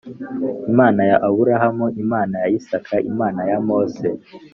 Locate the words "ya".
1.09-1.17, 2.43-2.47, 3.49-3.57